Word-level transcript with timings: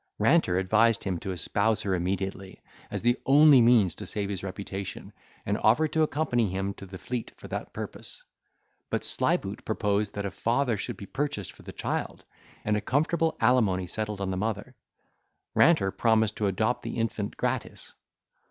Ranter 0.17 0.57
advised 0.57 1.03
him 1.03 1.19
to 1.19 1.31
espouse 1.31 1.83
her 1.83 1.93
immediately, 1.93 2.63
as 2.89 3.03
the 3.03 3.19
only 3.27 3.61
means 3.61 3.93
to 3.93 4.07
save 4.07 4.29
his 4.29 4.41
reputation, 4.41 5.13
and 5.45 5.59
offered 5.59 5.93
to 5.93 6.01
accompany 6.01 6.49
him 6.49 6.73
to 6.73 6.87
the 6.87 6.97
Fleet 6.97 7.31
for 7.37 7.47
that 7.49 7.71
purpose; 7.71 8.23
but 8.89 9.03
Slyboot 9.03 9.63
proposed 9.63 10.15
that 10.15 10.25
a 10.25 10.31
father 10.31 10.75
should 10.75 10.97
be 10.97 11.05
purchased 11.05 11.51
for 11.51 11.61
the 11.61 11.71
child, 11.71 12.25
and 12.65 12.75
a 12.75 12.81
comfortable 12.81 13.37
alimony 13.39 13.85
settled 13.85 14.21
on 14.21 14.31
the 14.31 14.37
mother. 14.37 14.75
Ranter 15.53 15.91
promised 15.91 16.35
to 16.37 16.47
adopt 16.47 16.81
the 16.81 16.97
infant 16.97 17.37
gratis. 17.37 17.93